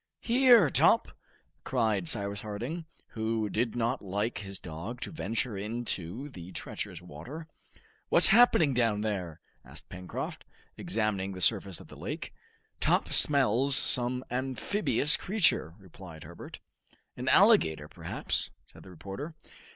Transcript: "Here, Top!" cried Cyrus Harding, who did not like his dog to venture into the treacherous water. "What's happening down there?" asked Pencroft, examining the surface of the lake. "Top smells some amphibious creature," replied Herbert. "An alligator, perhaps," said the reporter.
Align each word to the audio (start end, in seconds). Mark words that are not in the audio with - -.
"Here, 0.19 0.67
Top!" 0.71 1.11
cried 1.63 2.07
Cyrus 2.07 2.41
Harding, 2.41 2.85
who 3.09 3.51
did 3.51 3.75
not 3.75 4.01
like 4.01 4.39
his 4.39 4.57
dog 4.57 4.99
to 5.01 5.11
venture 5.11 5.55
into 5.55 6.27
the 6.27 6.51
treacherous 6.53 7.03
water. 7.03 7.45
"What's 8.09 8.29
happening 8.29 8.73
down 8.73 9.01
there?" 9.01 9.41
asked 9.63 9.89
Pencroft, 9.89 10.43
examining 10.75 11.33
the 11.33 11.39
surface 11.41 11.79
of 11.79 11.87
the 11.89 11.95
lake. 11.97 12.33
"Top 12.79 13.13
smells 13.13 13.75
some 13.75 14.25
amphibious 14.31 15.17
creature," 15.17 15.75
replied 15.77 16.23
Herbert. 16.23 16.59
"An 17.15 17.29
alligator, 17.29 17.87
perhaps," 17.87 18.49
said 18.73 18.81
the 18.81 18.89
reporter. 18.89 19.35